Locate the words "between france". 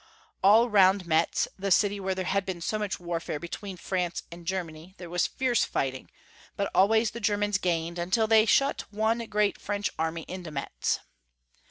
3.39-4.23